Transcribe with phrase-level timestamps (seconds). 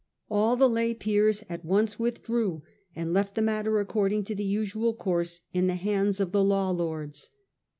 [0.31, 2.63] All the lay peers at once withdrew
[2.95, 6.71] and left the matter according to the usual course in the hands of the law
[6.71, 7.29] lords.